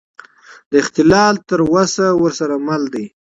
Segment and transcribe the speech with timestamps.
[0.69, 3.05] دا اختلال تر اوسه ورسره مل دی.